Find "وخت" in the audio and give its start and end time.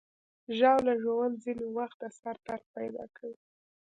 1.77-1.97